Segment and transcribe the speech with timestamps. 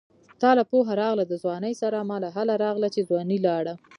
[0.41, 3.73] تاله پوهه راغله د ځوانۍ سره ماله هله راغله چې ځواني لاړه